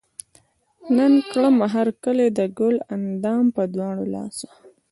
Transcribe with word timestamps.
نن 0.97 1.13
کړمه 1.31 1.65
هر 1.75 1.87
کلے 2.03 2.25
د 2.37 2.39
ګل 2.57 2.75
اندام 2.95 3.43
پۀ 3.55 3.63
دواړه 3.75 4.03
لاسه 4.13 4.49